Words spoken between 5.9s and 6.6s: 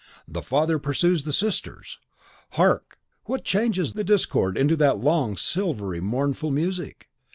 mournful